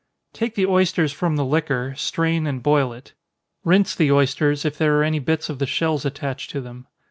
_Take 0.33 0.55
the 0.55 0.65
oysters 0.65 1.13
from 1.13 1.35
the 1.35 1.45
liquor, 1.45 1.93
strain 1.95 2.47
and 2.47 2.63
boil 2.63 2.91
it. 2.91 3.13
Rinse 3.63 3.93
the 3.93 4.11
oysters, 4.11 4.65
if 4.65 4.75
there 4.75 4.97
are 4.97 5.03
any 5.03 5.19
bits 5.19 5.47
of 5.47 5.59
the 5.59 5.67
shells 5.67 6.05
attached 6.05 6.49
to 6.49 6.59
them. 6.59 6.87